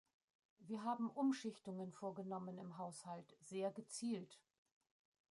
[0.61, 4.39] Wir haben Umschichtungen vorgenommen im Haushalt, sehr gezielt.